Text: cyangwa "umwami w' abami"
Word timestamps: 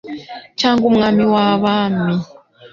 cyangwa 0.59 0.83
"umwami 0.89 1.23
w' 1.33 1.39
abami" 1.49 2.13